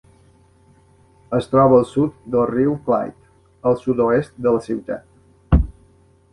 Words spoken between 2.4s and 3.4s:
riu Clyde,